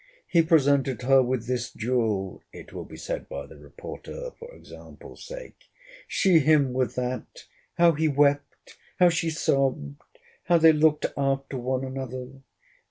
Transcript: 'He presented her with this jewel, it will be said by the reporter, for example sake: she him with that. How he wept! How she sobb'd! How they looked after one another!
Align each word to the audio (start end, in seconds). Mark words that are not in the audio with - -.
'He 0.25 0.41
presented 0.41 1.03
her 1.03 1.21
with 1.21 1.45
this 1.45 1.71
jewel, 1.71 2.41
it 2.51 2.73
will 2.73 2.85
be 2.85 2.97
said 2.97 3.29
by 3.29 3.45
the 3.45 3.59
reporter, 3.59 4.31
for 4.39 4.51
example 4.55 5.15
sake: 5.15 5.65
she 6.07 6.39
him 6.39 6.73
with 6.73 6.95
that. 6.95 7.45
How 7.75 7.91
he 7.91 8.07
wept! 8.07 8.79
How 8.97 9.09
she 9.09 9.29
sobb'd! 9.29 10.01
How 10.45 10.57
they 10.57 10.73
looked 10.73 11.05
after 11.15 11.55
one 11.59 11.83
another! 11.85 12.31